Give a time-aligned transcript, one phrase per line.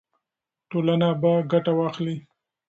[0.69, 2.17] ټولنه به ګټه واخلي.